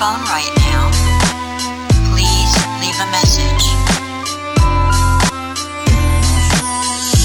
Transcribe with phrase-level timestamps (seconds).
[0.00, 0.88] phone right now.
[2.08, 3.66] Please leave a message.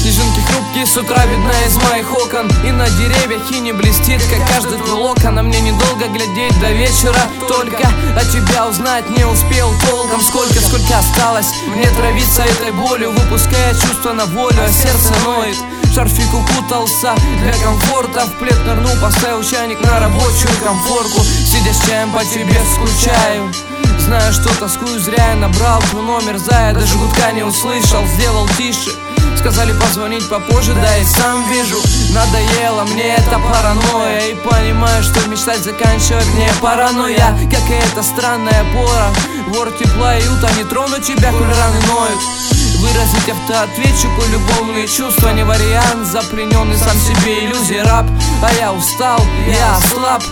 [0.00, 2.48] Снежинки хрупкие с утра видна из моих окон.
[2.64, 6.70] И на деревьях и не блестит, как каждый крылок А на мне недолго глядеть до
[6.70, 7.22] вечера.
[7.48, 10.20] Только от тебя узнать не успел толком.
[10.20, 13.10] Сколько, сколько осталось мне травиться этой болью.
[13.10, 15.56] Выпуская чувства на волю, а сердце ноет
[16.00, 18.20] шарфик укутался Для комфорта.
[18.20, 21.20] В плед нырнул Поставил чайник на рабочую комфорку.
[21.22, 23.52] Сидя с чаем по тебе скучаю.
[23.98, 26.38] Знаю, что тоскую зря, я набрал твой номер.
[26.38, 28.90] Зая Даже гудка не услышал, сделал тише.
[29.38, 31.76] Сказали позвонить попозже, да и сам вижу.
[32.14, 34.28] Надоело мне эта паранойя.
[34.30, 37.36] И понимаю, что мечтать заканчивать мне паранойя.
[37.50, 39.10] Как и эта странная пора.
[39.48, 45.28] Вор тепла и ута не трону тебя, коль раны ноют Выразить автоответчику любовные чувства.
[45.34, 48.06] Не вариант, заплененный сам себе иллюзий раб
[48.42, 50.22] А я устал, я ослаб.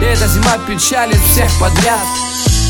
[0.00, 2.00] И эта зима печалит всех подряд.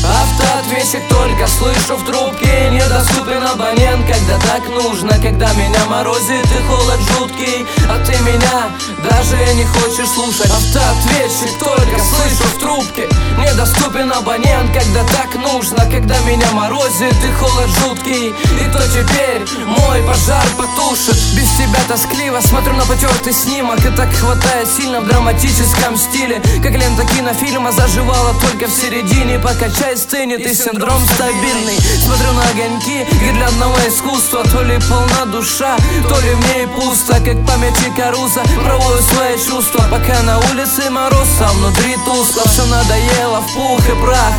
[0.03, 2.69] Автоответчик только слышу в трубке.
[2.69, 5.11] Недоступен абонент, когда так нужно.
[5.21, 7.65] Когда меня морозит и холод жуткий.
[7.89, 8.69] А ты меня
[9.09, 10.51] даже не хочешь слушать.
[10.51, 13.07] Автоответчик только слышу в трубке
[13.59, 18.29] Недоступен абонент, когда так нужно Когда меня морозит и холод жуткий.
[18.29, 21.17] И то теперь мой пожар потушит.
[21.35, 23.83] Без тебя тоскливо смотрю на потертый снимок.
[23.83, 26.41] И так хватает сильно в драматическом стиле.
[26.63, 29.39] Как лента кинофильма заживала только в середине.
[29.39, 31.77] Покачай каждой сцене ты синдром стабильный.
[32.05, 35.75] Смотрю на огоньки гирляндного искусства То ли полна душа,
[36.07, 37.15] то ли в ней пусто.
[37.15, 39.83] Как памяти Каруса проводю свои чувства.
[39.91, 41.97] Пока на улице мороз, а внутри
[42.29, 44.33] тускло Все надоело в пух и прах.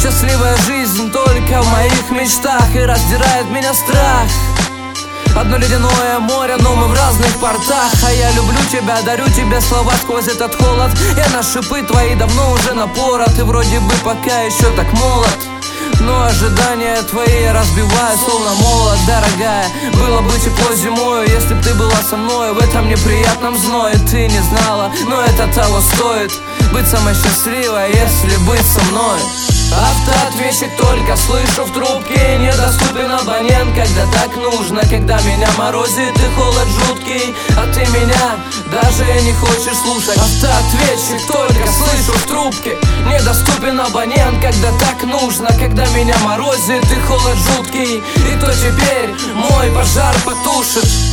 [0.00, 4.28] Счастливая жизнь только в моих мечтах И раздирает меня страх.
[5.36, 7.92] Одно ледяное море, но мы в разных портах.
[8.04, 10.90] А я люблю тебя, дарю тебе слова сквозь этот холод.
[11.16, 15.38] Я на шипы твои давно уже напора Ты вроде бы пока еще так молод.
[16.00, 19.66] Но ожидания твои разбиваю, словно молот, дорогая.
[19.94, 22.52] Было бы тепло зимою, если б ты была со мной.
[22.52, 26.32] В этом неприятном зное ты не знала Но это того стоит
[26.72, 29.18] Быть самой счастливой, если быть со мной?
[29.72, 36.66] Автоответчик только слышу в трубке Недоступен абонент, когда так нужно Когда меня морозит и холод
[36.68, 38.36] жуткий А ты меня
[38.70, 40.16] даже не хочешь слушать.
[40.16, 42.76] Автоответчик только слышу в трубке
[43.06, 49.70] Недоступен абонент, когда так нужно Когда меня морозит и холод жуткий И то теперь мой
[49.70, 51.09] пожар потушит